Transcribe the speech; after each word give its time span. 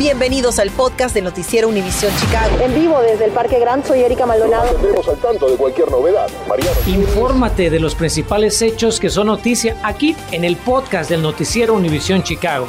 Bienvenidos 0.00 0.58
al 0.58 0.70
podcast 0.70 1.14
del 1.14 1.24
Noticiero 1.24 1.68
Univisión 1.68 2.10
Chicago. 2.16 2.56
En 2.62 2.74
vivo 2.74 3.02
desde 3.02 3.26
el 3.26 3.32
Parque 3.32 3.58
Gran, 3.58 3.84
soy 3.84 4.00
Erika 4.00 4.24
Maldonado. 4.24 4.72
Nos 4.96 5.06
al 5.06 5.18
tanto 5.18 5.50
de 5.50 5.58
cualquier 5.58 5.90
novedad. 5.90 6.26
Mariano. 6.48 6.74
Infórmate 6.86 7.68
de 7.68 7.80
los 7.80 7.94
principales 7.94 8.62
hechos 8.62 8.98
que 8.98 9.10
son 9.10 9.26
noticia 9.26 9.76
aquí 9.82 10.16
en 10.32 10.44
el 10.44 10.56
podcast 10.56 11.10
del 11.10 11.20
Noticiero 11.20 11.74
Univisión 11.74 12.22
Chicago. 12.22 12.66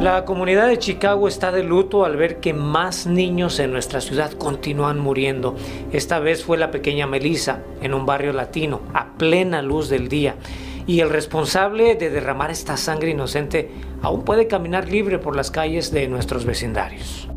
La 0.00 0.24
comunidad 0.24 0.68
de 0.68 0.78
Chicago 0.78 1.28
está 1.28 1.52
de 1.52 1.64
luto 1.64 2.06
al 2.06 2.16
ver 2.16 2.40
que 2.40 2.54
más 2.54 3.06
niños 3.06 3.58
en 3.58 3.72
nuestra 3.72 4.00
ciudad 4.00 4.32
continúan 4.32 4.98
muriendo. 4.98 5.54
Esta 5.92 6.18
vez 6.18 6.44
fue 6.44 6.56
la 6.56 6.70
pequeña 6.70 7.06
Melissa 7.06 7.60
en 7.82 7.92
un 7.92 8.06
barrio 8.06 8.32
latino, 8.32 8.80
a 8.94 9.12
plena 9.18 9.60
luz 9.60 9.90
del 9.90 10.08
día. 10.08 10.36
Y 10.86 11.00
el 11.00 11.10
responsable 11.10 11.94
de 11.94 12.10
derramar 12.10 12.50
esta 12.50 12.76
sangre 12.76 13.10
inocente 13.10 13.70
aún 14.02 14.24
puede 14.24 14.48
caminar 14.48 14.88
libre 14.88 15.18
por 15.18 15.36
las 15.36 15.50
calles 15.50 15.92
de 15.92 16.08
nuestros 16.08 16.44
vecindarios. 16.44 17.28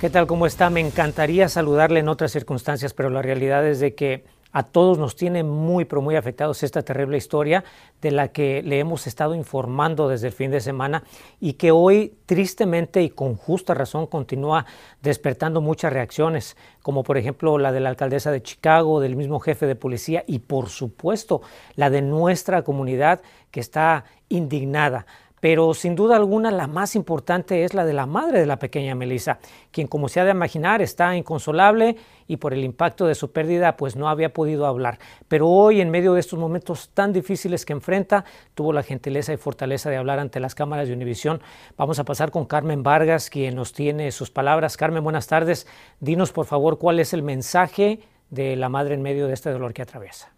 ¿Qué 0.00 0.08
tal? 0.08 0.26
¿Cómo 0.26 0.46
está? 0.46 0.70
Me 0.70 0.80
encantaría 0.80 1.48
saludarle 1.50 2.00
en 2.00 2.08
otras 2.08 2.32
circunstancias, 2.32 2.94
pero 2.94 3.10
la 3.10 3.20
realidad 3.20 3.66
es 3.66 3.80
de 3.80 3.94
que 3.94 4.24
a 4.52 4.62
todos 4.62 4.98
nos 4.98 5.16
tiene 5.16 5.42
muy, 5.42 5.84
pero 5.84 6.02
muy 6.02 6.16
afectados 6.16 6.62
esta 6.62 6.82
terrible 6.82 7.16
historia 7.16 7.64
de 8.00 8.10
la 8.10 8.28
que 8.28 8.62
le 8.62 8.78
hemos 8.78 9.06
estado 9.06 9.34
informando 9.34 10.08
desde 10.08 10.28
el 10.28 10.32
fin 10.32 10.50
de 10.50 10.60
semana 10.60 11.04
y 11.40 11.54
que 11.54 11.70
hoy 11.70 12.14
tristemente 12.26 13.02
y 13.02 13.10
con 13.10 13.36
justa 13.36 13.74
razón 13.74 14.06
continúa 14.06 14.66
despertando 15.02 15.60
muchas 15.60 15.92
reacciones, 15.92 16.56
como 16.82 17.02
por 17.02 17.18
ejemplo 17.18 17.58
la 17.58 17.72
de 17.72 17.80
la 17.80 17.90
alcaldesa 17.90 18.30
de 18.30 18.42
Chicago, 18.42 19.00
del 19.00 19.16
mismo 19.16 19.40
jefe 19.40 19.66
de 19.66 19.76
policía 19.76 20.24
y 20.26 20.40
por 20.40 20.68
supuesto 20.68 21.42
la 21.76 21.90
de 21.90 22.02
nuestra 22.02 22.62
comunidad 22.62 23.20
que 23.50 23.60
está 23.60 24.04
indignada 24.28 25.06
pero 25.40 25.74
sin 25.74 25.96
duda 25.96 26.16
alguna 26.16 26.50
la 26.50 26.66
más 26.66 26.94
importante 26.94 27.64
es 27.64 27.74
la 27.74 27.84
de 27.84 27.92
la 27.92 28.06
madre 28.06 28.40
de 28.40 28.46
la 28.46 28.58
pequeña 28.58 28.94
Melissa, 28.94 29.38
quien 29.70 29.88
como 29.88 30.08
se 30.08 30.20
ha 30.20 30.24
de 30.24 30.30
imaginar 30.30 30.82
está 30.82 31.16
inconsolable 31.16 31.96
y 32.28 32.36
por 32.36 32.52
el 32.52 32.62
impacto 32.62 33.06
de 33.06 33.14
su 33.14 33.32
pérdida 33.32 33.76
pues 33.76 33.96
no 33.96 34.08
había 34.08 34.32
podido 34.32 34.66
hablar. 34.66 34.98
Pero 35.28 35.48
hoy 35.48 35.80
en 35.80 35.90
medio 35.90 36.14
de 36.14 36.20
estos 36.20 36.38
momentos 36.38 36.90
tan 36.94 37.12
difíciles 37.12 37.64
que 37.64 37.72
enfrenta, 37.72 38.24
tuvo 38.54 38.72
la 38.72 38.82
gentileza 38.82 39.32
y 39.32 39.36
fortaleza 39.36 39.90
de 39.90 39.96
hablar 39.96 40.18
ante 40.18 40.40
las 40.40 40.54
cámaras 40.54 40.88
de 40.88 40.94
Univisión. 40.94 41.40
Vamos 41.76 41.98
a 41.98 42.04
pasar 42.04 42.30
con 42.30 42.44
Carmen 42.44 42.82
Vargas, 42.82 43.30
quien 43.30 43.56
nos 43.56 43.72
tiene 43.72 44.12
sus 44.12 44.30
palabras. 44.30 44.76
Carmen, 44.76 45.02
buenas 45.02 45.26
tardes. 45.26 45.66
Dinos 46.00 46.32
por 46.32 46.46
favor 46.46 46.78
cuál 46.78 47.00
es 47.00 47.12
el 47.12 47.22
mensaje 47.22 48.00
de 48.28 48.56
la 48.56 48.68
madre 48.68 48.94
en 48.94 49.02
medio 49.02 49.26
de 49.26 49.34
este 49.34 49.50
dolor 49.50 49.72
que 49.72 49.82
atraviesa. 49.82 50.32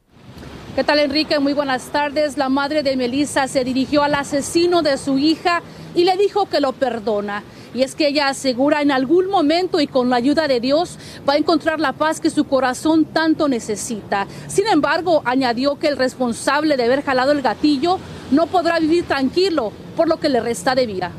¿Qué 0.75 0.85
tal 0.85 1.01
Enrique? 1.01 1.39
Muy 1.39 1.53
buenas 1.53 1.93
tardes. 1.93 2.39
La 2.39 2.49
madre 2.49 2.83
de 2.83 2.97
Melissa 2.97 3.47
se 3.47 3.63
dirigió 3.63 4.03
al 4.03 4.15
asesino 4.15 4.81
de 4.81 4.97
su 4.97 5.19
hija 5.19 5.61
y 5.95 6.05
le 6.05 6.17
dijo 6.17 6.47
que 6.47 6.61
lo 6.61 6.73
perdona. 6.73 7.43
Y 7.75 7.83
es 7.83 7.95
que 7.95 8.07
ella 8.09 8.29
asegura 8.29 8.81
en 8.81 8.91
algún 8.91 9.29
momento 9.29 9.83
y 9.83 9.87
con 9.87 10.09
la 10.09 10.17
ayuda 10.17 10.49
de 10.49 10.61
Dios 10.61 10.99
va 11.29 11.35
a 11.35 11.37
encontrar 11.37 11.79
la 11.79 11.93
paz 11.93 12.21
que 12.21 12.31
su 12.31 12.45
corazón 12.45 13.05
tanto 13.05 13.49
necesita. 13.49 14.27
Sin 14.47 14.67
embargo, 14.67 15.21
añadió 15.27 15.79
que 15.79 15.89
el 15.89 15.99
responsable 15.99 16.79
de 16.79 16.85
haber 16.85 17.03
jalado 17.03 17.33
el 17.33 17.43
gatillo 17.43 17.99
no 18.31 18.47
podrá 18.47 18.81
vivir 18.81 19.05
tranquilo 19.05 19.75
por 19.95 20.09
lo 20.09 20.21
que 20.21 20.31
le 20.31 20.41
resta 20.41 20.75
de 20.75 20.87
vida. 20.87 21.13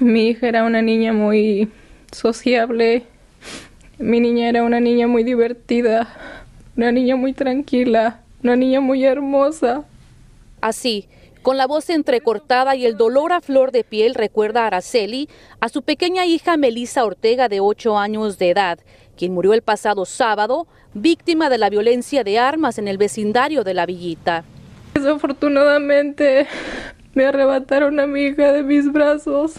Mi 0.00 0.26
hija 0.26 0.48
era 0.48 0.64
una 0.64 0.82
niña 0.82 1.12
muy 1.12 1.70
sociable. 2.10 3.04
Mi 3.98 4.18
niña 4.18 4.48
era 4.48 4.64
una 4.64 4.80
niña 4.80 5.06
muy 5.06 5.22
divertida, 5.22 6.08
una 6.76 6.90
niña 6.90 7.14
muy 7.14 7.32
tranquila 7.32 8.24
una 8.42 8.56
niña 8.56 8.80
muy 8.80 9.04
hermosa. 9.04 9.84
Así, 10.60 11.08
con 11.42 11.56
la 11.56 11.66
voz 11.66 11.88
entrecortada 11.90 12.76
y 12.76 12.84
el 12.86 12.96
dolor 12.96 13.32
a 13.32 13.40
flor 13.40 13.72
de 13.72 13.84
piel, 13.84 14.14
recuerda 14.14 14.64
a 14.64 14.66
Araceli 14.66 15.28
a 15.60 15.68
su 15.68 15.82
pequeña 15.82 16.26
hija 16.26 16.56
Melissa 16.56 17.04
Ortega, 17.04 17.48
de 17.48 17.60
8 17.60 17.98
años 17.98 18.38
de 18.38 18.50
edad, 18.50 18.78
quien 19.16 19.32
murió 19.32 19.54
el 19.54 19.62
pasado 19.62 20.04
sábado, 20.04 20.66
víctima 20.94 21.48
de 21.48 21.58
la 21.58 21.70
violencia 21.70 22.24
de 22.24 22.38
armas 22.38 22.78
en 22.78 22.88
el 22.88 22.98
vecindario 22.98 23.64
de 23.64 23.74
la 23.74 23.86
villita. 23.86 24.44
Desafortunadamente, 24.94 26.46
me 27.14 27.24
arrebataron 27.24 28.00
a 28.00 28.06
mi 28.06 28.22
hija 28.22 28.52
de 28.52 28.62
mis 28.62 28.90
brazos. 28.92 29.54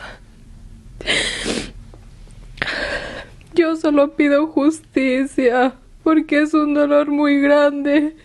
Yo 3.54 3.76
solo 3.76 4.12
pido 4.16 4.48
justicia, 4.48 5.74
porque 6.04 6.44
es 6.44 6.54
un 6.54 6.74
dolor 6.74 7.08
muy 7.08 7.42
grande. 7.42 8.16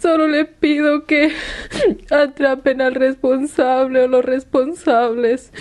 Solo 0.00 0.28
le 0.28 0.46
pido 0.46 1.04
que 1.04 1.32
atrapen 2.10 2.80
al 2.80 2.94
responsable 2.94 4.02
o 4.02 4.08
los 4.08 4.24
responsables. 4.24 5.52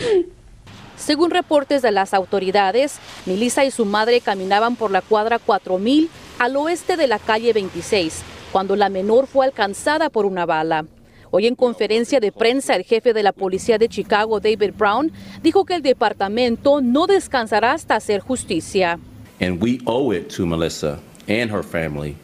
Según 0.95 1.31
reportes 1.31 1.81
de 1.81 1.91
las 1.91 2.13
autoridades, 2.13 2.99
Melissa 3.25 3.65
y 3.65 3.71
su 3.71 3.85
madre 3.85 4.21
caminaban 4.21 4.75
por 4.75 4.91
la 4.91 5.01
cuadra 5.01 5.39
4000 5.39 6.09
al 6.39 6.55
oeste 6.55 6.97
de 6.97 7.07
la 7.07 7.19
calle 7.19 7.51
26, 7.53 8.21
cuando 8.51 8.75
la 8.75 8.89
menor 8.89 9.27
fue 9.27 9.45
alcanzada 9.45 10.09
por 10.09 10.25
una 10.25 10.45
bala. 10.45 10.85
Hoy 11.31 11.47
en 11.47 11.55
conferencia 11.55 12.19
de 12.19 12.31
prensa, 12.31 12.75
el 12.75 12.83
jefe 12.83 13.13
de 13.13 13.23
la 13.23 13.33
policía 13.33 13.77
de 13.77 13.87
Chicago, 13.87 14.39
David 14.39 14.73
Brown, 14.77 15.11
dijo 15.43 15.65
que 15.65 15.75
el 15.75 15.81
departamento 15.81 16.81
no 16.81 17.07
descansará 17.07 17.73
hasta 17.73 17.95
hacer 17.95 18.19
justicia. 18.21 18.99
And 19.39 19.61
we 19.61 19.79
owe 19.85 20.15
it 20.15 20.29
to 20.35 20.45
Melissa 20.45 20.99
and 21.27 21.51
her 21.51 21.63
family 21.63 22.15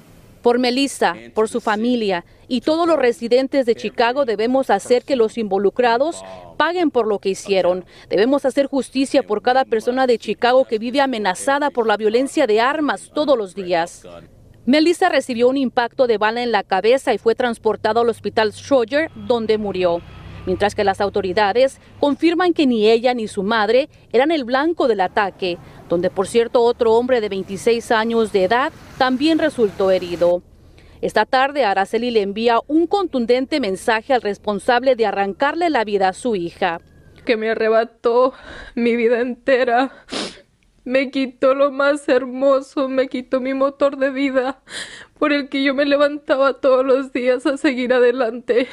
por 0.46 0.60
Melissa, 0.60 1.16
por 1.34 1.50
su 1.50 1.60
familia 1.60 2.24
y 2.48 2.62
todos 2.62 2.88
los 2.88 3.00
residentes 3.00 3.66
de 3.66 3.74
Chicago 3.74 4.26
debemos 4.26 4.70
hacer 4.70 5.02
que 5.02 5.16
los 5.16 5.40
involucrados 5.40 6.24
paguen 6.56 6.92
por 6.92 7.08
lo 7.08 7.18
que 7.18 7.30
hicieron. 7.30 7.84
Debemos 8.12 8.46
hacer 8.46 8.68
justicia 8.68 9.24
por 9.24 9.42
cada 9.42 9.66
persona 9.66 10.06
de 10.06 10.20
Chicago 10.20 10.66
que 10.66 10.78
vive 10.78 11.02
amenazada 11.02 11.72
por 11.72 11.88
la 11.88 11.98
violencia 11.98 12.46
de 12.46 12.62
armas 12.62 13.10
todos 13.12 13.36
los 13.36 13.56
días. 13.56 14.04
Melissa 14.68 15.10
recibió 15.10 15.50
un 15.50 15.58
impacto 15.58 16.06
de 16.06 16.20
bala 16.20 16.44
en 16.44 16.52
la 16.52 16.62
cabeza 16.62 17.12
y 17.12 17.18
fue 17.18 17.34
transportada 17.34 18.02
al 18.02 18.10
hospital 18.10 18.54
Schroeder, 18.54 19.10
donde 19.16 19.58
murió 19.58 20.04
mientras 20.46 20.76
que 20.76 20.84
las 20.84 21.02
autoridades 21.02 21.80
confirman 22.00 22.54
que 22.54 22.68
ni 22.68 22.88
ella 22.90 23.14
ni 23.14 23.28
su 23.28 23.44
madre 23.44 23.90
eran 24.12 24.32
el 24.32 24.44
blanco 24.44 24.88
del 24.88 25.02
ataque 25.02 25.58
donde 25.90 26.10
por 26.10 26.28
cierto 26.28 26.62
otro 26.62 26.94
hombre 26.94 27.22
de 27.22 27.30
26 27.30 27.92
años 27.92 28.32
de 28.32 28.46
edad 28.46 28.74
también 28.98 29.40
resultó 29.40 29.92
herido. 29.92 30.42
Esta 31.02 31.26
tarde 31.26 31.66
Araceli 31.66 32.10
le 32.10 32.22
envía 32.22 32.60
un 32.68 32.88
contundente 32.88 33.60
mensaje 33.60 34.14
al 34.14 34.22
responsable 34.22 34.96
de 34.96 35.06
arrancarle 35.06 35.70
la 35.70 35.84
vida 35.84 36.10
a 36.10 36.14
su 36.14 36.36
hija. 36.36 36.82
Que 37.26 37.38
me 37.38 37.52
arrebató 37.52 38.34
mi 38.76 38.96
vida 38.96 39.20
entera, 39.20 39.92
me 40.84 41.12
quitó 41.12 41.54
lo 41.54 41.72
más 41.72 42.08
hermoso, 42.08 42.88
me 42.88 43.08
quitó 43.08 43.40
mi 43.40 43.54
motor 43.54 43.98
de 43.98 44.10
vida 44.10 44.62
por 45.20 45.34
el 45.34 45.50
que 45.50 45.64
yo 45.64 45.74
me 45.74 45.86
levantaba 45.86 46.60
todos 46.60 46.86
los 46.86 47.12
días 47.12 47.46
a 47.46 47.58
seguir 47.58 47.94
adelante. 47.94 48.68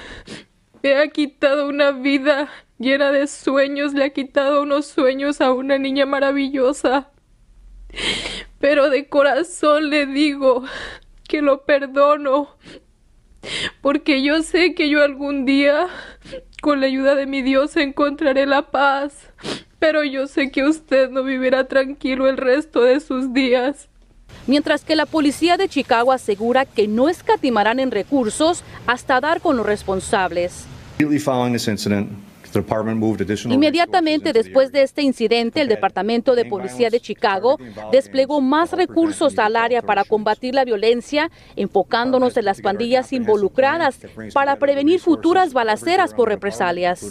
Me 0.83 0.97
ha 0.97 1.09
quitado 1.09 1.69
una 1.69 1.93
vida 1.93 2.49
llena 2.79 3.13
de 3.13 3.29
sueños, 3.29 3.95
le 3.95 4.05
ha 4.05 4.11
quitado 4.11 4.63
unos 4.63 4.87
sueños 4.87 5.41
a 5.41 5.53
una 5.53 5.79
niña 5.79 6.07
maravillosa. 6.07 7.11
Pero 8.59 8.91
de 8.91 9.09
corazón 9.09 9.91
le 9.91 10.07
digo 10.07 10.65
que 11.29 11.41
lo 11.41 11.65
perdono, 11.65 12.57
porque 13.81 14.23
yo 14.23 14.43
sé 14.43 14.75
que 14.75 14.89
yo 14.89 15.05
algún 15.05 15.45
día, 15.45 15.87
con 16.61 16.81
la 16.81 16.87
ayuda 16.87 17.15
de 17.15 17.27
mi 17.27 17.43
Dios, 17.43 17.77
encontraré 17.77 18.47
la 18.47 18.71
paz. 18.73 19.31
Pero 19.79 20.03
yo 20.03 20.27
sé 20.27 20.51
que 20.51 20.65
usted 20.65 21.11
no 21.11 21.23
vivirá 21.23 21.69
tranquilo 21.69 22.29
el 22.29 22.37
resto 22.37 22.83
de 22.83 22.99
sus 22.99 23.33
días. 23.33 23.89
Mientras 24.49 24.85
que 24.85 24.97
la 24.97 25.07
policía 25.07 25.57
de 25.57 25.69
Chicago 25.69 26.11
asegura 26.11 26.65
que 26.65 26.89
no 26.89 27.09
escatimarán 27.09 27.79
en 27.79 27.93
recursos 27.93 28.65
hasta 28.87 29.21
dar 29.21 29.41
con 29.41 29.57
los 29.57 29.67
responsables. 29.67 30.67
Inmediatamente 33.55 34.33
después 34.33 34.73
de 34.73 34.83
este 34.83 35.03
incidente, 35.03 35.63
el 35.63 35.69
Departamento 35.69 36.35
de 36.35 36.45
Policía 36.45 36.91
de 36.91 37.01
Chicago 37.01 37.59
desplegó 37.91 38.41
más 38.41 38.73
recursos 38.73 39.39
al 39.39 39.57
área 39.57 39.81
para 39.81 40.05
combatir 40.05 40.55
la 40.55 40.65
violencia, 40.65 41.31
enfocándonos 41.57 42.37
en 42.37 42.45
las 42.45 42.61
pandillas 42.61 43.13
involucradas 43.13 44.01
para 44.35 44.57
prevenir 44.57 45.01
futuras 45.01 45.53
balaceras 45.55 46.13
por 46.13 46.29
represalias. 46.29 47.05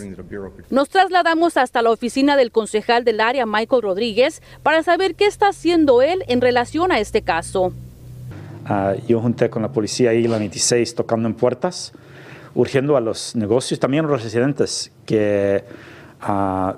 Nos 0.70 0.90
trasladamos 0.90 1.58
hasta 1.58 1.82
la 1.82 1.90
oficina 1.90 2.38
del 2.38 2.52
concejal 2.52 3.04
del 3.04 3.20
área, 3.20 3.46
Michael 3.46 3.82
Rodríguez, 3.82 4.42
para 4.62 4.84
saber 4.84 5.16
qué 5.16 5.26
está 5.26 5.50
haciendo 5.50 6.02
él 6.02 6.24
en 6.28 6.42
relación 6.42 6.92
a 6.92 7.00
este 7.00 7.24
caso. 7.24 7.74
Ah, 8.66 8.94
yo 9.08 9.20
junté 9.20 9.50
con 9.50 9.64
la 9.64 9.72
policía 9.72 10.12
ahí 10.12 10.28
la 10.28 10.38
26 10.38 10.94
tocando 10.94 11.28
en 11.28 11.34
puertas 11.34 11.94
urgiendo 12.56 12.98
a 12.98 13.02
los 13.02 13.36
negocios, 13.36 13.80
también 13.80 14.06
a 14.06 14.08
los 14.08 14.24
residentes, 14.24 14.92
que, 15.06 15.64
uh, 16.28 16.74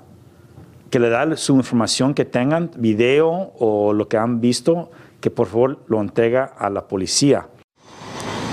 que 0.90 0.98
le 0.98 1.08
dan 1.08 1.36
su 1.36 1.54
información 1.56 2.14
que 2.14 2.24
tengan, 2.24 2.70
video 2.76 3.52
o 3.58 3.92
lo 3.92 4.08
que 4.08 4.16
han 4.16 4.40
visto, 4.40 4.90
que 5.20 5.30
por 5.30 5.48
favor 5.48 5.78
lo 5.88 6.00
entrega 6.00 6.44
a 6.44 6.70
la 6.70 6.86
policía. 6.86 7.48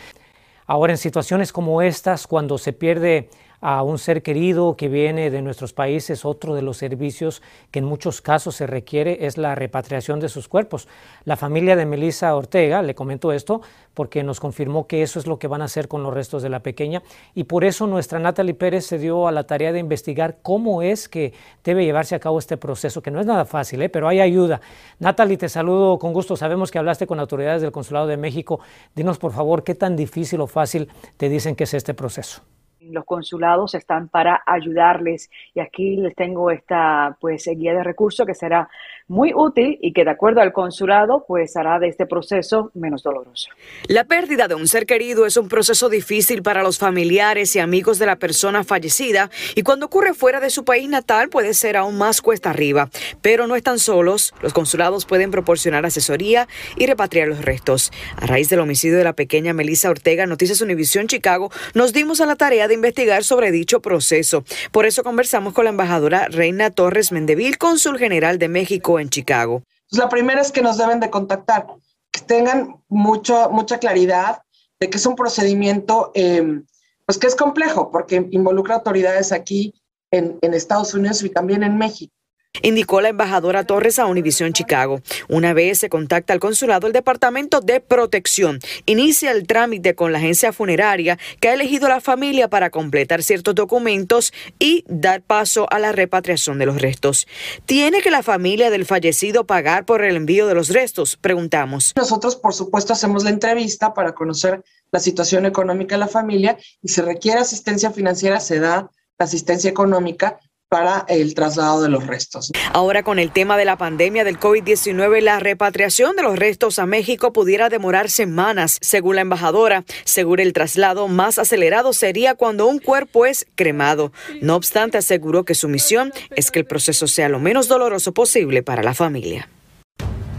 Ahora, 0.66 0.94
en 0.94 0.98
situaciones 0.98 1.52
como 1.52 1.82
estas, 1.82 2.26
cuando 2.26 2.56
se 2.58 2.72
pierde 2.72 3.28
a 3.60 3.82
un 3.82 3.98
ser 3.98 4.22
querido 4.22 4.76
que 4.76 4.88
viene 4.88 5.30
de 5.30 5.42
nuestros 5.42 5.72
países, 5.72 6.24
otro 6.24 6.54
de 6.54 6.62
los 6.62 6.76
servicios 6.76 7.42
que 7.70 7.78
en 7.78 7.84
muchos 7.84 8.20
casos 8.20 8.56
se 8.56 8.66
requiere 8.66 9.26
es 9.26 9.38
la 9.38 9.54
repatriación 9.54 10.20
de 10.20 10.28
sus 10.28 10.48
cuerpos. 10.48 10.88
La 11.24 11.36
familia 11.36 11.76
de 11.76 11.86
Melissa 11.86 12.34
Ortega 12.34 12.82
le 12.82 12.94
comentó 12.94 13.32
esto 13.32 13.62
porque 13.94 14.22
nos 14.22 14.40
confirmó 14.40 14.86
que 14.86 15.02
eso 15.02 15.18
es 15.18 15.26
lo 15.26 15.38
que 15.38 15.48
van 15.48 15.62
a 15.62 15.66
hacer 15.66 15.88
con 15.88 16.02
los 16.02 16.12
restos 16.12 16.42
de 16.42 16.50
la 16.50 16.60
pequeña 16.60 17.02
y 17.34 17.44
por 17.44 17.64
eso 17.64 17.86
nuestra 17.86 18.18
Natalie 18.18 18.54
Pérez 18.54 18.86
se 18.86 18.98
dio 18.98 19.26
a 19.26 19.32
la 19.32 19.44
tarea 19.44 19.72
de 19.72 19.78
investigar 19.78 20.38
cómo 20.42 20.82
es 20.82 21.08
que 21.08 21.32
debe 21.64 21.84
llevarse 21.84 22.14
a 22.14 22.20
cabo 22.20 22.38
este 22.38 22.56
proceso, 22.56 23.02
que 23.02 23.10
no 23.10 23.20
es 23.20 23.26
nada 23.26 23.44
fácil, 23.44 23.82
¿eh? 23.82 23.88
pero 23.88 24.08
hay 24.08 24.20
ayuda. 24.20 24.60
Natalie, 24.98 25.36
te 25.36 25.48
saludo 25.48 25.98
con 25.98 26.12
gusto. 26.12 26.36
Sabemos 26.36 26.70
que 26.70 26.78
hablaste 26.78 27.06
con 27.06 27.20
autoridades 27.20 27.62
del 27.62 27.72
Consulado 27.72 28.06
de 28.06 28.16
México. 28.16 28.60
Dinos, 28.94 29.18
por 29.18 29.32
favor, 29.32 29.64
qué 29.64 29.74
tan 29.74 29.96
difícil 29.96 30.40
o 30.40 30.46
fácil 30.46 30.88
te 31.16 31.28
dicen 31.28 31.56
que 31.56 31.64
es 31.64 31.74
este 31.74 31.94
proceso 31.94 32.42
los 32.90 33.04
consulados 33.04 33.74
están 33.74 34.08
para 34.08 34.42
ayudarles. 34.46 35.30
Y 35.54 35.60
aquí 35.60 35.96
les 35.96 36.14
tengo 36.14 36.50
esta 36.50 37.16
pues 37.20 37.46
guía 37.46 37.74
de 37.74 37.82
recursos 37.82 38.26
que 38.26 38.34
será 38.34 38.68
muy 39.08 39.32
útil 39.34 39.78
y 39.80 39.92
que 39.92 40.04
de 40.04 40.10
acuerdo 40.10 40.40
al 40.40 40.52
consulado 40.52 41.24
pues 41.28 41.56
hará 41.56 41.78
de 41.78 41.88
este 41.88 42.06
proceso 42.06 42.70
menos 42.74 43.02
doloroso. 43.02 43.50
La 43.86 44.04
pérdida 44.04 44.48
de 44.48 44.56
un 44.56 44.66
ser 44.66 44.84
querido 44.84 45.26
es 45.26 45.36
un 45.36 45.48
proceso 45.48 45.88
difícil 45.88 46.42
para 46.42 46.62
los 46.62 46.78
familiares 46.78 47.54
y 47.54 47.60
amigos 47.60 47.98
de 47.98 48.06
la 48.06 48.16
persona 48.16 48.64
fallecida 48.64 49.30
y 49.54 49.62
cuando 49.62 49.86
ocurre 49.86 50.12
fuera 50.12 50.40
de 50.40 50.50
su 50.50 50.64
país 50.64 50.88
natal 50.88 51.28
puede 51.28 51.54
ser 51.54 51.76
aún 51.76 51.96
más 51.98 52.20
cuesta 52.20 52.50
arriba, 52.50 52.90
pero 53.22 53.46
no 53.46 53.54
están 53.54 53.78
solos, 53.78 54.34
los 54.42 54.52
consulados 54.52 55.06
pueden 55.06 55.30
proporcionar 55.30 55.86
asesoría 55.86 56.48
y 56.76 56.86
repatriar 56.86 57.28
los 57.28 57.44
restos. 57.44 57.92
A 58.16 58.26
raíz 58.26 58.48
del 58.48 58.60
homicidio 58.60 58.98
de 58.98 59.04
la 59.04 59.12
pequeña 59.12 59.52
Melissa 59.52 59.90
Ortega, 59.90 60.26
Noticias 60.26 60.60
Univisión 60.60 61.06
Chicago, 61.06 61.50
nos 61.74 61.92
dimos 61.92 62.20
a 62.20 62.26
la 62.26 62.34
tarea 62.34 62.66
de 62.66 62.74
investigar 62.74 63.22
sobre 63.22 63.52
dicho 63.52 63.80
proceso. 63.80 64.44
Por 64.72 64.86
eso 64.86 65.04
conversamos 65.04 65.52
con 65.52 65.64
la 65.64 65.70
embajadora 65.70 66.26
Reina 66.28 66.70
Torres 66.70 67.12
Mendevil, 67.12 67.58
cónsul 67.58 67.98
general 67.98 68.38
de 68.38 68.48
México 68.48 68.95
en 68.98 69.08
Chicago? 69.08 69.62
Pues 69.88 69.98
la 69.98 70.08
primera 70.08 70.40
es 70.40 70.50
que 70.50 70.62
nos 70.62 70.78
deben 70.78 71.00
de 71.00 71.10
contactar, 71.10 71.66
que 72.10 72.20
tengan 72.20 72.82
mucho, 72.88 73.50
mucha 73.50 73.78
claridad 73.78 74.42
de 74.80 74.90
que 74.90 74.96
es 74.96 75.06
un 75.06 75.16
procedimiento 75.16 76.10
eh, 76.14 76.62
pues 77.04 77.18
que 77.18 77.26
es 77.28 77.36
complejo 77.36 77.90
porque 77.90 78.26
involucra 78.30 78.76
autoridades 78.76 79.32
aquí 79.32 79.74
en 80.10 80.38
Estados 80.42 80.94
Unidos 80.94 81.22
y 81.22 81.30
también 81.30 81.62
en 81.62 81.76
México 81.76 82.15
indicó 82.62 83.00
la 83.00 83.08
embajadora 83.08 83.64
Torres 83.64 83.98
a 83.98 84.06
Univisión 84.06 84.52
Chicago. 84.52 85.00
Una 85.28 85.52
vez 85.52 85.78
se 85.78 85.88
contacta 85.88 86.32
al 86.32 86.40
consulado, 86.40 86.86
el 86.86 86.92
Departamento 86.92 87.60
de 87.60 87.80
Protección 87.80 88.60
inicia 88.86 89.32
el 89.32 89.46
trámite 89.46 89.94
con 89.94 90.12
la 90.12 90.18
agencia 90.18 90.52
funeraria 90.52 91.18
que 91.40 91.48
ha 91.48 91.54
elegido 91.54 91.88
la 91.88 92.00
familia 92.00 92.48
para 92.48 92.70
completar 92.70 93.22
ciertos 93.22 93.54
documentos 93.54 94.32
y 94.58 94.84
dar 94.88 95.22
paso 95.22 95.66
a 95.70 95.78
la 95.78 95.92
repatriación 95.92 96.58
de 96.58 96.66
los 96.66 96.80
restos. 96.80 97.26
¿Tiene 97.66 98.00
que 98.00 98.10
la 98.10 98.22
familia 98.22 98.70
del 98.70 98.86
fallecido 98.86 99.44
pagar 99.44 99.84
por 99.84 100.04
el 100.04 100.16
envío 100.16 100.46
de 100.46 100.54
los 100.54 100.70
restos? 100.70 101.16
Preguntamos. 101.16 101.92
Nosotros, 101.96 102.36
por 102.36 102.54
supuesto, 102.54 102.92
hacemos 102.92 103.24
la 103.24 103.30
entrevista 103.30 103.94
para 103.94 104.14
conocer 104.14 104.62
la 104.92 105.00
situación 105.00 105.46
económica 105.46 105.96
de 105.96 106.00
la 106.00 106.08
familia 106.08 106.58
y 106.82 106.88
si 106.88 107.00
requiere 107.00 107.40
asistencia 107.40 107.90
financiera, 107.90 108.40
se 108.40 108.60
da 108.60 108.90
la 109.18 109.24
asistencia 109.24 109.70
económica 109.70 110.38
para 110.68 111.04
el 111.08 111.34
traslado 111.34 111.82
de 111.82 111.88
los 111.88 112.06
restos. 112.06 112.50
Ahora 112.72 113.02
con 113.02 113.18
el 113.18 113.30
tema 113.30 113.56
de 113.56 113.64
la 113.64 113.78
pandemia 113.78 114.24
del 114.24 114.38
COVID-19, 114.38 115.20
la 115.20 115.38
repatriación 115.38 116.16
de 116.16 116.22
los 116.22 116.38
restos 116.38 116.78
a 116.78 116.86
México 116.86 117.32
pudiera 117.32 117.68
demorar 117.68 118.10
semanas, 118.10 118.78
según 118.80 119.16
la 119.16 119.22
embajadora. 119.22 119.84
Según 120.04 120.40
el 120.40 120.52
traslado 120.52 121.08
más 121.08 121.38
acelerado 121.38 121.92
sería 121.92 122.34
cuando 122.34 122.66
un 122.66 122.78
cuerpo 122.78 123.26
es 123.26 123.46
cremado. 123.54 124.12
No 124.42 124.56
obstante, 124.56 124.98
aseguró 124.98 125.44
que 125.44 125.54
su 125.54 125.68
misión 125.68 126.12
es 126.34 126.50
que 126.50 126.58
el 126.58 126.66
proceso 126.66 127.06
sea 127.06 127.28
lo 127.28 127.38
menos 127.38 127.68
doloroso 127.68 128.12
posible 128.12 128.62
para 128.62 128.82
la 128.82 128.94
familia. 128.94 129.48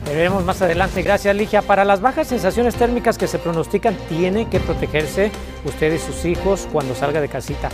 Veremos 0.08 0.46
más 0.46 0.62
adelante. 0.62 1.04
Gracias, 1.04 1.36
Ligia. 1.36 1.62
Para 1.62 1.84
las 1.84 2.00
bajas 2.00 2.28
sensaciones 2.28 2.76
térmicas 2.76 3.18
que 3.18 3.28
se 3.28 3.40
pronostican, 3.40 3.96
tiene 4.08 4.50
que 4.50 4.60
protegerse 4.60 5.32
usted 5.66 5.94
y 5.94 6.00
sus 6.00 6.24
hijos 6.26 6.68
cuando 6.72 6.96
salga 6.96 7.20
de 7.20 7.28
casita. 7.28 7.70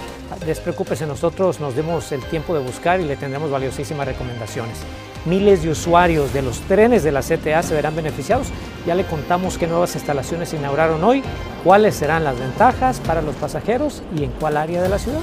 Despreocúpese, 0.45 1.05
nosotros 1.05 1.59
nos 1.59 1.75
demos 1.75 2.11
el 2.11 2.21
tiempo 2.23 2.55
de 2.55 2.61
buscar 2.61 2.99
y 2.99 3.05
le 3.05 3.15
tendremos 3.15 3.51
valiosísimas 3.51 4.07
recomendaciones. 4.07 4.77
Miles 5.25 5.63
de 5.63 5.69
usuarios 5.69 6.33
de 6.33 6.41
los 6.41 6.59
trenes 6.61 7.03
de 7.03 7.11
la 7.11 7.21
CTA 7.21 7.63
se 7.63 7.75
verán 7.75 7.95
beneficiados. 7.95 8.47
Ya 8.85 8.95
le 8.95 9.05
contamos 9.05 9.57
qué 9.57 9.67
nuevas 9.67 9.95
instalaciones 9.95 10.53
inauguraron 10.53 11.03
hoy, 11.03 11.23
cuáles 11.63 11.95
serán 11.95 12.23
las 12.23 12.37
ventajas 12.37 12.99
para 12.99 13.21
los 13.21 13.35
pasajeros 13.35 14.01
y 14.17 14.23
en 14.23 14.31
cuál 14.31 14.57
área 14.57 14.81
de 14.81 14.89
la 14.89 14.99
ciudad. 14.99 15.21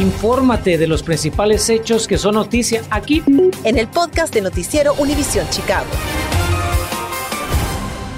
Infórmate 0.00 0.78
de 0.78 0.86
los 0.86 1.02
principales 1.02 1.68
hechos 1.68 2.08
que 2.08 2.16
son 2.16 2.36
noticia 2.36 2.80
aquí 2.90 3.22
en 3.64 3.76
el 3.76 3.86
podcast 3.86 4.32
de 4.32 4.40
Noticiero 4.40 4.94
Univisión 4.94 5.46
Chicago. 5.50 5.90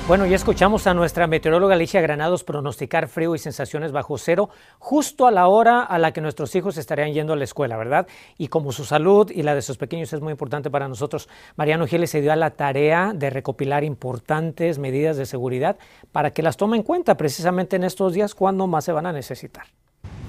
Bueno, 0.07 0.25
ya 0.27 0.37
escuchamos 0.37 0.87
a 0.87 0.95
nuestra 0.95 1.27
meteoróloga 1.27 1.75
Alicia 1.75 2.01
Granados 2.01 2.45
pronosticar 2.45 3.09
frío 3.09 3.35
y 3.35 3.41
sensaciones 3.41 3.91
bajo 3.91 4.17
cero 4.17 4.49
justo 4.79 5.27
a 5.27 5.33
la 5.33 5.49
hora 5.49 5.83
a 5.83 5.99
la 5.99 6.13
que 6.13 6.21
nuestros 6.21 6.55
hijos 6.55 6.77
estarían 6.77 7.15
yendo 7.15 7.33
a 7.33 7.37
la 7.37 7.43
escuela, 7.43 7.77
¿verdad? 7.77 8.07
Y 8.39 8.47
como 8.47 8.71
su 8.71 8.85
salud 8.85 9.29
y 9.33 9.43
la 9.43 9.57
de 9.57 9.63
sus 9.63 9.77
pequeños 9.77 10.13
es 10.13 10.21
muy 10.21 10.31
importante 10.31 10.71
para 10.71 10.87
nosotros, 10.87 11.29
Mariano 11.57 11.89
Giles 11.89 12.11
se 12.11 12.21
dio 12.21 12.33
a 12.33 12.37
la 12.37 12.51
tarea 12.51 13.11
de 13.13 13.29
recopilar 13.29 13.83
importantes 13.83 14.79
medidas 14.79 15.17
de 15.17 15.27
seguridad 15.27 15.79
para 16.13 16.31
que 16.31 16.43
las 16.43 16.57
tome 16.57 16.77
en 16.77 16.85
cuenta 16.85 17.17
precisamente 17.17 17.75
en 17.75 17.83
estos 17.83 18.13
días 18.13 18.37
cuando 18.37 18.69
más 18.69 18.85
se 18.85 18.93
van 18.93 19.07
a 19.07 19.13
necesitar. 19.13 19.67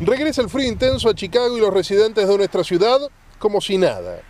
Regresa 0.06 0.42
el 0.42 0.50
frío 0.50 0.68
intenso 0.68 1.10
a 1.10 1.16
Chicago 1.16 1.58
y 1.58 1.62
los 1.62 1.74
residentes 1.74 2.28
de 2.28 2.38
nuestra 2.38 2.64
ciudad 2.64 3.00
como 3.40 3.62
si 3.62 3.78
nada. 3.78 4.22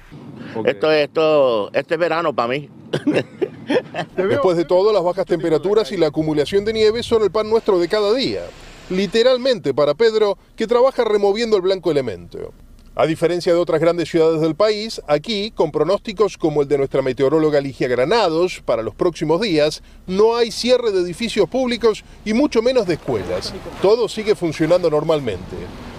Esto, 0.65 0.91
esto, 0.91 1.73
este 1.73 1.97
verano 1.97 2.33
para 2.33 2.47
mí. 2.49 2.69
Después 4.15 4.57
de 4.57 4.65
todo, 4.65 4.93
las 4.93 5.03
bajas 5.03 5.25
temperaturas 5.25 5.91
y 5.91 5.97
la 5.97 6.07
acumulación 6.07 6.63
de 6.65 6.73
nieve 6.73 7.01
son 7.01 7.23
el 7.23 7.31
pan 7.31 7.49
nuestro 7.49 7.79
de 7.79 7.87
cada 7.87 8.13
día. 8.13 8.41
Literalmente 8.89 9.73
para 9.73 9.95
Pedro, 9.95 10.37
que 10.55 10.67
trabaja 10.67 11.03
removiendo 11.03 11.55
el 11.57 11.63
blanco 11.63 11.89
elemento. 11.89 12.53
A 12.95 13.07
diferencia 13.07 13.51
de 13.51 13.57
otras 13.57 13.81
grandes 13.81 14.07
ciudades 14.07 14.39
del 14.39 14.53
país, 14.53 15.01
aquí, 15.07 15.49
con 15.49 15.71
pronósticos 15.71 16.37
como 16.37 16.61
el 16.61 16.67
de 16.67 16.77
nuestra 16.77 17.01
meteoróloga 17.01 17.59
Ligia 17.59 17.87
Granados 17.87 18.61
para 18.63 18.83
los 18.83 18.93
próximos 18.93 19.41
días, 19.41 19.81
no 20.05 20.35
hay 20.35 20.51
cierre 20.51 20.91
de 20.91 20.99
edificios 20.99 21.49
públicos 21.49 22.03
y 22.23 22.33
mucho 22.33 22.61
menos 22.61 22.85
de 22.85 22.93
escuelas. 22.93 23.51
Todo 23.81 24.07
sigue 24.07 24.35
funcionando 24.35 24.91
normalmente. 24.91 25.55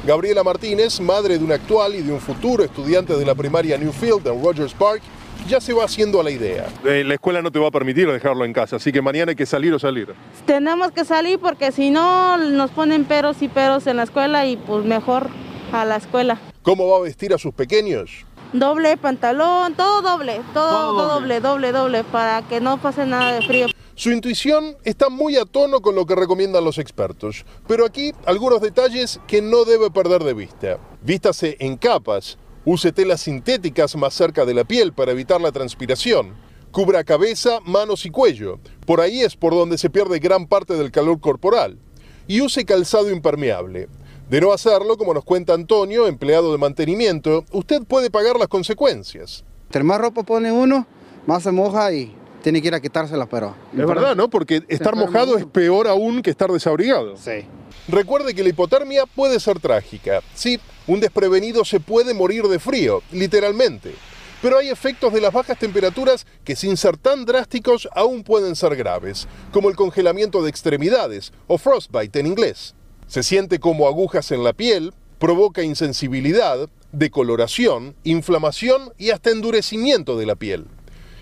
Gabriela 0.07 0.45
Martínez, 0.45 1.01
madre 1.01 1.37
de 1.37 1.45
un 1.45 1.51
actual 1.51 1.97
y 1.97 2.03
de 2.03 2.13
un 2.13 2.21
futuro 2.21 2.63
estudiante 2.63 3.17
de 3.17 3.27
la 3.27 3.35
primaria 3.35 3.77
Newfield 3.77 4.25
en 4.29 4.41
Rogers 4.41 4.75
Park, 4.75 5.03
ya 5.49 5.61
se 5.61 5.73
va 5.73 5.87
haciendo 5.87 6.21
a 6.21 6.23
la 6.23 6.31
idea. 6.31 6.69
Eh, 6.85 7.03
la 7.05 7.15
escuela 7.15 7.43
no 7.43 7.51
te 7.51 7.59
va 7.59 7.67
a 7.67 7.73
permitir 7.73 8.09
dejarlo 8.09 8.45
en 8.45 8.53
casa, 8.53 8.77
así 8.77 8.93
que 8.93 9.03
mañana 9.03 9.31
hay 9.31 9.37
que 9.37 9.47
salir 9.47 9.75
o 9.75 9.81
salir. 9.81 10.15
Tenemos 10.47 10.93
que 10.93 11.05
salir 11.05 11.41
porque 11.41 11.73
si 11.73 11.91
no 11.91 12.37
nos 12.37 12.71
ponen 12.71 13.05
peros 13.05 13.43
y 13.43 13.49
peros 13.49 13.89
en 13.89 13.97
la 13.97 14.05
escuela 14.05 14.47
y 14.47 14.57
pues 14.57 14.85
mejor 14.85 15.29
a 15.73 15.85
la 15.85 15.97
escuela. 15.97 16.39
¿Cómo 16.65 16.89
va 16.89 16.97
a 16.97 17.01
vestir 17.01 17.35
a 17.35 17.39
sus 17.39 17.53
pequeños? 17.53 18.25
Doble 18.55 18.97
pantalón, 18.97 19.75
todo 19.75 20.01
doble, 20.01 20.41
todo, 20.55 20.95
doble. 20.95 21.41
doble, 21.41 21.73
doble, 21.73 22.05
para 22.05 22.41
que 22.49 22.59
no 22.59 22.81
pase 22.81 23.05
nada 23.05 23.35
de 23.35 23.47
frío. 23.47 23.67
Su 23.95 24.11
intuición 24.13 24.75
está 24.83 25.11
muy 25.11 25.37
a 25.37 25.45
tono 25.45 25.83
con 25.83 25.95
lo 25.95 26.07
que 26.07 26.15
recomiendan 26.15 26.65
los 26.65 26.79
expertos, 26.79 27.45
pero 27.69 27.85
aquí 27.85 28.13
algunos 28.25 28.63
detalles 28.63 29.21
que 29.27 29.43
no 29.43 29.67
debe 29.67 29.91
perder 29.91 30.25
de 30.25 30.33
vista. 30.33 30.79
Vístase 31.03 31.59
en 31.61 31.77
capas, 31.77 32.39
use 32.65 32.93
telas 32.93 33.21
sintéticas 33.21 33.95
más 33.97 34.15
cerca 34.15 34.47
de 34.47 34.55
la 34.55 34.65
piel 34.65 34.95
para 34.95 35.13
evitar 35.13 35.43
la 35.43 35.53
transpiración, 35.53 36.35
cubra 36.71 37.05
cabeza, 37.05 37.61
manos 37.67 38.07
y 38.07 38.11
cuello, 38.11 38.59
por 38.87 39.03
ahí 39.03 39.21
es 39.21 39.37
por 39.37 39.53
donde 39.53 39.77
se 39.77 39.91
pierde 39.91 40.19
gran 40.19 40.47
parte 40.47 40.73
del 40.75 40.91
calor 40.91 41.21
corporal, 41.21 41.79
y 42.27 42.41
use 42.41 42.65
calzado 42.65 43.11
impermeable. 43.11 43.89
De 44.29 44.41
no 44.41 44.53
hacerlo, 44.53 44.97
como 44.97 45.13
nos 45.13 45.25
cuenta 45.25 45.53
Antonio, 45.53 46.07
empleado 46.07 46.51
de 46.51 46.59
mantenimiento, 46.59 47.45
usted 47.53 47.83
puede 47.83 48.11
pagar 48.11 48.39
las 48.39 48.49
consecuencias. 48.49 49.45
Entre 49.67 49.83
más 49.83 50.01
ropa 50.01 50.23
pone 50.23 50.51
uno, 50.51 50.87
más 51.27 51.43
se 51.43 51.53
moja 51.53 51.93
y 51.93 52.15
tiene 52.43 52.63
que 52.63 52.69
ir 52.69 52.75
a 52.75 52.81
quitársela, 52.81 53.27
pero... 53.27 53.55
Es 53.73 53.87
verdad, 53.87 54.17
¿no? 54.17 54.31
Porque 54.31 54.63
estar 54.69 54.97
mojado 54.97 55.37
es 55.37 55.45
peor 55.45 55.89
aún 55.89 56.23
que 56.23 56.31
estar 56.31 56.51
desabrigado. 56.51 57.17
Sí. 57.19 57.45
Recuerde 57.87 58.35
que 58.35 58.43
la 58.43 58.49
hipotermia 58.49 59.05
puede 59.05 59.39
ser 59.41 59.61
trágica. 59.61 60.23
Sí, 60.35 60.59
un 60.87 61.01
desprevenido 61.01 61.65
se 61.65 61.81
puede 61.81 62.15
morir 62.15 62.45
de 62.45 62.59
frío, 62.59 63.03
literalmente. 63.13 63.95
Pero 64.41 64.59
hay 64.59 64.69
efectos 64.69 65.13
de 65.13 65.21
las 65.21 65.33
bajas 65.33 65.59
temperaturas 65.59 66.27
que 66.45 66.57
sin 66.57 66.79
ser 66.79 66.97
tan 66.97 67.27
drásticos 67.27 67.89
aún 67.95 68.23
pueden 68.23 68.57
ser 68.57 68.75
graves, 68.77 69.29
como 69.53 69.69
el 69.69 69.77
congelamiento 69.77 70.43
de 70.43 70.51
extremidades, 70.51 71.33
o 71.47 71.59
frostbite 71.59 72.21
en 72.21 72.27
inglés. 72.27 72.75
Se 73.07 73.23
siente 73.23 73.59
como 73.59 73.87
agujas 73.87 74.31
en 74.31 74.45
la 74.45 74.53
piel, 74.53 74.93
provoca 75.19 75.63
insensibilidad, 75.63 76.69
decoloración, 76.93 77.95
inflamación 78.05 78.93
y 78.99 79.11
hasta 79.11 79.31
endurecimiento 79.31 80.17
de 80.17 80.27
la 80.27 80.37
piel. 80.37 80.67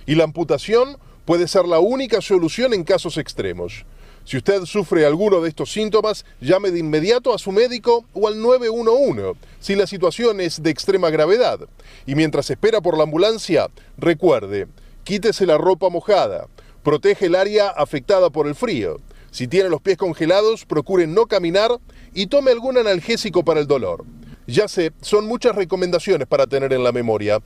Y 0.06 0.14
la 0.14 0.24
amputación 0.24 0.98
puede 1.24 1.48
ser 1.48 1.66
la 1.66 1.78
única 1.78 2.20
solución 2.20 2.74
en 2.74 2.84
casos 2.84 3.18
extremos. 3.18 3.84
Si 4.24 4.36
usted 4.36 4.64
sufre 4.66 5.04
alguno 5.04 5.40
de 5.40 5.48
estos 5.48 5.72
síntomas, 5.72 6.24
llame 6.40 6.70
de 6.70 6.78
inmediato 6.78 7.34
a 7.34 7.38
su 7.38 7.50
médico 7.50 8.04
o 8.12 8.28
al 8.28 8.40
911 8.40 9.38
si 9.58 9.74
la 9.74 9.86
situación 9.86 10.40
es 10.40 10.62
de 10.62 10.70
extrema 10.70 11.10
gravedad. 11.10 11.58
Y 12.06 12.14
mientras 12.14 12.48
espera 12.50 12.80
por 12.80 12.96
la 12.96 13.02
ambulancia, 13.02 13.68
recuerde, 13.98 14.68
quítese 15.02 15.44
la 15.44 15.58
ropa 15.58 15.88
mojada, 15.88 16.46
protege 16.84 17.26
el 17.26 17.34
área 17.34 17.68
afectada 17.68 18.30
por 18.30 18.46
el 18.46 18.54
frío. 18.54 19.00
Si 19.32 19.48
tiene 19.48 19.70
los 19.70 19.80
pies 19.80 19.96
congelados, 19.96 20.66
procure 20.66 21.06
no 21.06 21.24
caminar 21.24 21.70
y 22.12 22.26
tome 22.26 22.50
algún 22.50 22.76
analgésico 22.76 23.42
para 23.42 23.60
el 23.60 23.66
dolor. 23.66 24.04
Ya 24.46 24.68
sé, 24.68 24.92
son 25.00 25.26
muchas 25.26 25.56
recomendaciones 25.56 26.28
para 26.28 26.46
tener 26.46 26.70
en 26.74 26.84
la 26.84 26.92
memoria. 26.92 27.38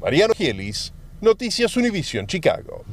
Mariano 0.00 0.32
Gielis, 0.32 0.94
Noticias 1.20 1.76
Univision, 1.76 2.26
Chicago. 2.26 2.84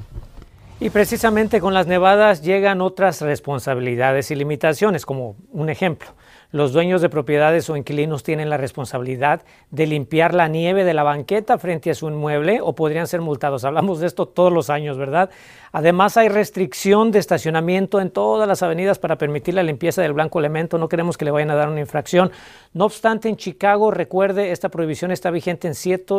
Y 0.82 0.90
precisamente 0.90 1.62
con 1.62 1.74
las 1.74 1.88
nevadas 1.88 2.42
llegan 2.42 2.82
otras 2.82 3.22
responsabilidades 3.22 4.30
y 4.30 4.36
limitaciones, 4.36 5.06
como 5.06 5.38
un 5.54 5.70
ejemplo. 5.70 6.10
Los 6.52 6.72
dueños 6.72 7.02
de 7.02 7.10
propiedades 7.10 7.70
o 7.70 7.76
inquilinos 7.76 8.24
tienen 8.24 8.50
la 8.50 8.56
responsabilidad 8.56 9.42
de 9.70 9.86
limpiar 9.86 10.34
la 10.34 10.48
nieve 10.48 10.86
de 10.86 10.94
la 10.94 11.04
banqueta 11.04 11.58
frente 11.58 11.92
a 11.92 11.94
su 11.94 12.08
inmueble 12.08 12.62
o 12.62 12.74
podrían 12.74 13.06
ser 13.06 13.20
multados. 13.20 13.66
Hablamos 13.66 14.00
de 14.00 14.08
esto 14.08 14.30
todos 14.30 14.54
los 14.54 14.70
años, 14.70 14.98
¿verdad? 14.98 15.30
Además 15.74 16.16
hay 16.16 16.30
restricción 16.30 17.12
de 17.12 17.20
estacionamiento 17.20 18.00
en 18.00 18.12
todas 18.12 18.48
las 18.48 18.64
avenidas 18.64 18.98
para 18.98 19.18
permitir 19.18 19.56
la 19.56 19.64
limpieza 19.64 20.02
del 20.02 20.14
blanco 20.14 20.40
elemento. 20.40 20.78
No 20.78 20.88
queremos 20.88 21.18
que 21.18 21.26
le 21.26 21.32
vayan 21.32 21.52
a 21.52 21.56
dar 21.56 21.68
una 21.68 21.82
infracción. 21.82 22.32
No 22.74 22.86
obstante, 22.86 23.28
en 23.28 23.36
Chicago, 23.36 23.92
recuerde, 23.92 24.52
esta 24.52 24.70
prohibición 24.70 25.12
está 25.12 25.32
vigente 25.32 25.68
en, 25.68 25.74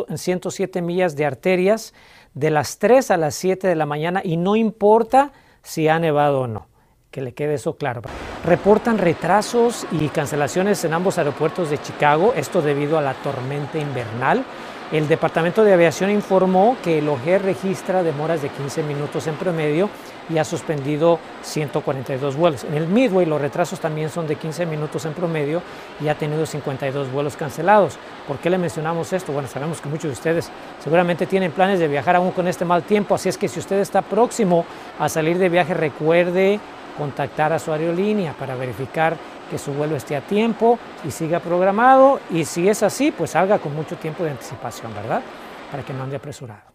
en 0.08 0.18
107 0.18 0.82
millas 0.82 1.16
de 1.16 1.24
arterias 1.24 1.94
de 2.34 2.50
las 2.50 2.78
3 2.78 3.10
a 3.12 3.16
las 3.16 3.34
7 3.34 3.66
de 3.66 3.74
la 3.74 3.86
mañana 3.86 4.20
y 4.22 4.36
no 4.36 4.56
importa 4.56 5.32
si 5.62 5.88
ha 5.88 5.98
nevado 5.98 6.42
o 6.42 6.46
no. 6.46 6.67
Que 7.10 7.22
le 7.22 7.32
quede 7.32 7.54
eso 7.54 7.74
claro. 7.74 8.02
Reportan 8.44 8.98
retrasos 8.98 9.86
y 9.92 10.08
cancelaciones 10.08 10.84
en 10.84 10.92
ambos 10.92 11.16
aeropuertos 11.16 11.70
de 11.70 11.80
Chicago, 11.80 12.34
esto 12.36 12.60
debido 12.60 12.98
a 12.98 13.02
la 13.02 13.14
tormenta 13.14 13.78
invernal. 13.78 14.44
El 14.92 15.06
Departamento 15.06 15.64
de 15.64 15.74
Aviación 15.74 16.10
informó 16.10 16.76
que 16.82 16.98
el 16.98 17.08
OGER 17.10 17.42
registra 17.42 18.02
demoras 18.02 18.40
de 18.40 18.48
15 18.48 18.82
minutos 18.82 19.26
en 19.26 19.34
promedio 19.36 19.90
y 20.30 20.38
ha 20.38 20.44
suspendido 20.44 21.18
142 21.42 22.36
vuelos. 22.36 22.64
En 22.64 22.74
el 22.74 22.86
Midway 22.86 23.26
los 23.26 23.38
retrasos 23.38 23.80
también 23.80 24.08
son 24.08 24.26
de 24.26 24.36
15 24.36 24.64
minutos 24.64 25.04
en 25.04 25.12
promedio 25.12 25.60
y 26.00 26.08
ha 26.08 26.14
tenido 26.14 26.46
52 26.46 27.12
vuelos 27.12 27.36
cancelados. 27.36 27.98
¿Por 28.26 28.38
qué 28.38 28.48
le 28.48 28.56
mencionamos 28.56 29.12
esto? 29.12 29.32
Bueno, 29.32 29.48
sabemos 29.48 29.80
que 29.82 29.90
muchos 29.90 30.04
de 30.04 30.12
ustedes 30.12 30.50
seguramente 30.82 31.26
tienen 31.26 31.52
planes 31.52 31.80
de 31.80 31.88
viajar 31.88 32.16
aún 32.16 32.30
con 32.30 32.48
este 32.48 32.64
mal 32.64 32.82
tiempo, 32.82 33.14
así 33.14 33.28
es 33.28 33.36
que 33.36 33.48
si 33.48 33.60
usted 33.60 33.80
está 33.80 34.00
próximo 34.00 34.64
a 34.98 35.10
salir 35.10 35.36
de 35.36 35.50
viaje, 35.50 35.74
recuerde 35.74 36.60
contactar 36.98 37.52
a 37.52 37.58
su 37.58 37.72
aerolínea 37.72 38.34
para 38.34 38.56
verificar 38.56 39.16
que 39.50 39.56
su 39.56 39.72
vuelo 39.72 39.96
esté 39.96 40.16
a 40.16 40.20
tiempo 40.20 40.78
y 41.04 41.10
siga 41.10 41.40
programado 41.40 42.20
y 42.30 42.44
si 42.44 42.68
es 42.68 42.82
así, 42.82 43.12
pues 43.12 43.30
salga 43.30 43.58
con 43.58 43.74
mucho 43.74 43.96
tiempo 43.96 44.24
de 44.24 44.32
anticipación, 44.32 44.92
¿verdad? 44.92 45.22
Para 45.70 45.82
que 45.84 45.94
no 45.94 46.02
ande 46.02 46.16
apresurado. 46.16 46.68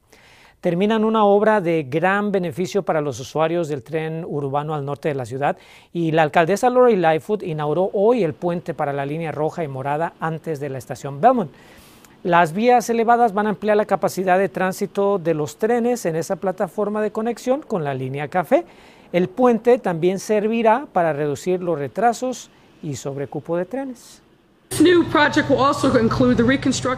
Terminan 0.61 1.03
una 1.03 1.25
obra 1.25 1.59
de 1.59 1.83
gran 1.83 2.31
beneficio 2.31 2.83
para 2.83 3.01
los 3.01 3.19
usuarios 3.19 3.67
del 3.67 3.83
tren 3.83 4.23
urbano 4.25 4.73
al 4.73 4.85
norte 4.85 5.09
de 5.09 5.15
la 5.15 5.25
ciudad 5.25 5.57
y 5.91 6.11
la 6.13 6.21
alcaldesa 6.21 6.69
Lori 6.69 6.95
Lightfoot 6.95 7.43
inauguró 7.43 7.89
hoy 7.91 8.23
el 8.23 8.33
puente 8.33 8.73
para 8.73 8.93
la 8.93 9.05
línea 9.05 9.33
roja 9.33 9.65
y 9.65 9.67
morada 9.67 10.13
antes 10.21 10.61
de 10.61 10.69
la 10.69 10.77
estación 10.77 11.19
Belmont. 11.19 11.51
Las 12.23 12.53
vías 12.53 12.89
elevadas 12.89 13.33
van 13.33 13.47
a 13.47 13.49
ampliar 13.49 13.75
la 13.75 13.83
capacidad 13.83 14.39
de 14.39 14.47
tránsito 14.47 15.19
de 15.19 15.33
los 15.33 15.57
trenes 15.57 16.05
en 16.05 16.15
esa 16.15 16.37
plataforma 16.37 17.01
de 17.01 17.11
conexión 17.11 17.61
con 17.61 17.83
la 17.83 17.93
línea 17.93 18.29
café. 18.29 18.63
El 19.13 19.29
puente 19.29 19.77
también 19.77 20.17
servirá 20.17 20.87
para 20.91 21.13
reducir 21.13 21.61
los 21.61 21.77
retrasos 21.77 22.49
y 22.81 22.95
sobrecupo 22.95 23.55
de 23.55 23.65
trenes. 23.65 24.23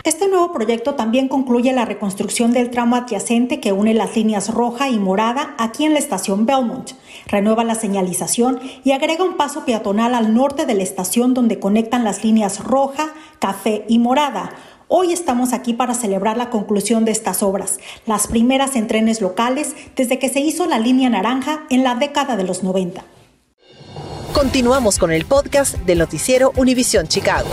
Este 0.05 0.29
nuevo 0.29 0.53
proyecto 0.53 0.95
también 0.95 1.27
concluye 1.27 1.73
la 1.73 1.83
reconstrucción 1.83 2.53
del 2.53 2.69
tramo 2.69 2.95
adyacente 2.95 3.59
que 3.59 3.73
une 3.73 3.93
las 3.93 4.15
líneas 4.15 4.53
roja 4.53 4.87
y 4.87 4.97
morada 4.97 5.55
aquí 5.57 5.83
en 5.83 5.91
la 5.91 5.99
estación 5.99 6.45
Belmont. 6.45 6.91
Renueva 7.27 7.65
la 7.65 7.75
señalización 7.75 8.61
y 8.85 8.93
agrega 8.93 9.25
un 9.25 9.35
paso 9.35 9.65
peatonal 9.65 10.15
al 10.15 10.33
norte 10.33 10.65
de 10.65 10.73
la 10.73 10.83
estación 10.83 11.33
donde 11.33 11.59
conectan 11.59 12.05
las 12.05 12.23
líneas 12.23 12.63
roja, 12.63 13.09
café 13.39 13.83
y 13.89 13.99
morada. 13.99 14.51
Hoy 14.87 15.11
estamos 15.11 15.51
aquí 15.51 15.73
para 15.73 15.95
celebrar 15.95 16.37
la 16.37 16.51
conclusión 16.51 17.05
de 17.05 17.11
estas 17.11 17.41
obras, 17.41 17.79
las 18.05 18.27
primeras 18.27 18.75
en 18.75 18.85
trenes 18.85 19.19
locales 19.19 19.75
desde 19.95 20.19
que 20.19 20.29
se 20.29 20.41
hizo 20.41 20.67
la 20.67 20.77
línea 20.77 21.09
naranja 21.09 21.65
en 21.71 21.83
la 21.83 21.95
década 21.95 22.35
de 22.35 22.43
los 22.43 22.63
90. 22.63 23.03
Continuamos 24.31 24.99
con 24.99 25.11
el 25.11 25.25
podcast 25.25 25.75
del 25.79 25.97
noticiero 25.97 26.51
Univisión 26.55 27.07
Chicago. 27.07 27.47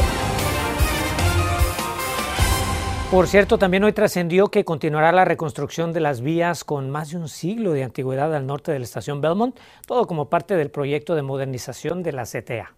Por 3.10 3.26
cierto, 3.26 3.56
también 3.56 3.84
hoy 3.84 3.94
trascendió 3.94 4.48
que 4.48 4.66
continuará 4.66 5.10
la 5.10 5.24
reconstrucción 5.24 5.94
de 5.94 6.00
las 6.00 6.20
vías 6.20 6.64
con 6.64 6.90
más 6.90 7.12
de 7.12 7.16
un 7.16 7.30
siglo 7.30 7.72
de 7.72 7.84
antigüedad 7.84 8.34
al 8.34 8.46
norte 8.46 8.72
de 8.72 8.78
la 8.78 8.84
estación 8.84 9.22
Belmont, 9.22 9.58
todo 9.86 10.06
como 10.06 10.28
parte 10.28 10.54
del 10.54 10.70
proyecto 10.70 11.14
de 11.14 11.22
modernización 11.22 12.02
de 12.02 12.12
la 12.12 12.24
CTA. 12.24 12.74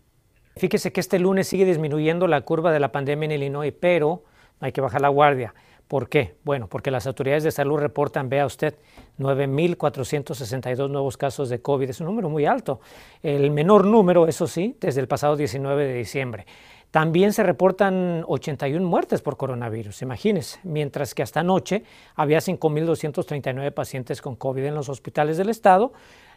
Fíjese 0.56 0.92
que 0.92 1.00
este 1.00 1.18
lunes 1.18 1.49
sigue 1.49 1.64
disminuyendo 1.64 2.28
la 2.28 2.42
curva 2.42 2.70
de 2.70 2.78
la 2.78 2.92
pandemia 2.92 3.26
en 3.26 3.32
Illinois, 3.32 3.75
pero 3.80 4.23
hay 4.61 4.73
que 4.73 4.80
bajar 4.80 5.00
la 5.00 5.08
guardia. 5.08 5.54
¿Por 5.88 6.08
qué? 6.08 6.37
Bueno, 6.44 6.66
porque 6.66 6.90
las 6.90 7.06
autoridades 7.06 7.44
de 7.44 7.50
salud 7.50 7.78
reportan, 7.78 8.28
vea 8.28 8.46
usted, 8.46 8.75
9.462 9.18 10.88
nuevos 10.88 11.16
casos 11.16 11.50
de 11.50 11.61
COVID. 11.61 11.90
Es 11.90 12.00
un 12.00 12.06
número 12.06 12.30
muy 12.30 12.46
alto. 12.46 12.80
El 13.23 13.50
menor 13.50 13.84
número, 13.84 14.26
eso 14.26 14.46
sí, 14.46 14.76
desde 14.80 15.02
el 15.02 15.08
pasado 15.08 15.37
19 15.37 15.87
de 15.87 15.94
diciembre. 15.94 16.46
También 16.90 17.32
se 17.32 17.42
reportan 17.42 18.23
81 18.28 18.87
muertes 18.87 19.20
por 19.20 19.37
coronavirus, 19.37 20.02
imagínense, 20.02 20.61
mientras 20.62 21.12
que 21.12 21.25
hasta 21.25 21.40
anoche 21.40 21.82
había 22.14 22.38
5.239 22.38 23.73
pacientes 23.73 24.23
con 24.23 24.37
COVID 24.37 24.64
en 24.64 24.76
los 24.76 24.88
hospitales 24.88 25.37
del 25.37 25.49
estado, 25.49 25.92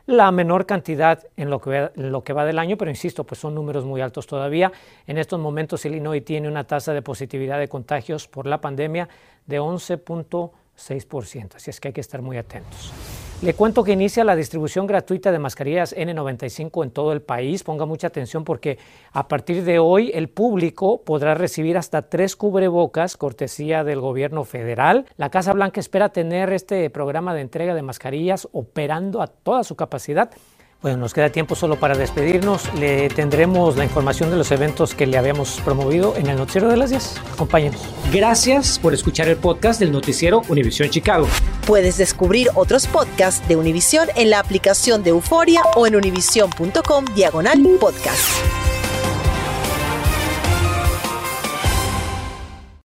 la 0.08 0.32
menor 0.32 0.66
cantidad 0.66 1.28
en 1.36 1.50
lo, 1.50 1.60
que, 1.62 1.92
en 1.96 2.12
lo 2.12 2.24
que 2.24 2.34
va 2.34 2.46
del 2.46 2.58
año, 2.58 2.78
pero 2.78 2.90
insisto, 2.90 3.26
pues 3.26 3.40
son 3.40 3.54
números 3.54 3.86
muy 3.86 4.02
altos 4.02 4.26
todavía. 4.26 4.72
En 5.06 5.18
estos 5.18 5.40
momentos 5.40 5.86
Illinois 5.86 6.24
tiene 6.24 6.48
una 6.48 6.64
tasa 6.64 6.94
de 6.94 7.02
positividad 7.02 7.60
de 7.60 7.68
contagios 7.68 8.28
por 8.28 8.48
la 8.48 8.60
pandemia 8.60 9.10
de 9.46 9.60
11.6%, 9.60 11.56
así 11.56 11.70
es 11.70 11.80
que 11.80 11.90
hay 11.90 11.94
que 11.94 12.02
estar 12.02 12.22
muy 12.22 12.38
atentos. 12.38 12.94
Le 13.40 13.54
cuento 13.54 13.84
que 13.84 13.92
inicia 13.92 14.24
la 14.24 14.36
distribución 14.36 14.88
gratuita 14.88 15.32
de 15.32 15.38
mascarillas 15.38 15.96
N95 15.96 16.84
en 16.84 16.90
todo 16.90 17.14
el 17.14 17.22
país. 17.22 17.64
Ponga 17.64 17.86
mucha 17.86 18.08
atención 18.08 18.44
porque 18.44 18.80
a 19.12 19.28
partir 19.28 19.64
de 19.64 19.78
hoy 19.78 20.10
el 20.16 20.28
público 20.28 21.04
podrá 21.04 21.36
recibir 21.36 21.78
hasta 21.78 22.10
tres 22.10 22.36
cubrebocas, 22.36 23.16
cortesía 23.16 23.84
del 23.84 24.02
gobierno 24.02 24.44
federal. 24.44 25.06
La 25.18 25.30
Casa 25.30 25.54
Blanca 25.54 25.80
espera 25.80 26.10
tener 26.10 26.52
este 26.52 26.90
programa 26.90 27.36
de 27.36 27.42
entrega 27.42 27.76
de 27.76 27.84
mascarillas 27.84 28.48
operando 28.54 29.22
a 29.22 29.28
toda 29.28 29.64
su 29.64 29.76
capacidad 29.76 30.32
bueno, 30.88 31.02
nos 31.02 31.14
queda 31.14 31.30
tiempo 31.30 31.56
solo 31.56 31.78
para 31.78 31.96
despedirnos. 31.98 32.74
Le 32.76 33.10
tendremos 33.10 33.76
la 33.76 33.84
información 33.84 34.30
de 34.30 34.38
los 34.38 34.52
eventos 34.52 34.96
que 34.96 35.06
le 35.06 35.18
habíamos 35.18 35.60
promovido 35.66 36.16
en 36.16 36.28
el 36.28 36.38
Noticiero 36.38 36.70
de 36.70 36.78
las 36.78 36.92
10. 36.92 37.22
Acompáñenos. 37.34 37.82
Gracias 38.12 38.80
por 38.80 38.94
escuchar 38.94 39.28
el 39.28 39.36
podcast 39.36 39.80
del 39.80 39.92
Noticiero 39.92 40.44
Univisión 40.48 40.90
Chicago. 40.90 41.28
Puedes 41.66 41.98
descubrir 41.98 42.50
otros 42.56 42.88
podcasts 42.88 43.46
de 43.50 43.58
Univisión 43.58 44.08
en 44.16 44.30
la 44.30 44.40
aplicación 44.40 45.04
de 45.04 45.10
Euforia 45.10 45.62
o 45.76 45.88
en 45.88 45.96
univision.com 45.98 47.06
diagonal 47.14 47.62
podcast. 47.80 48.67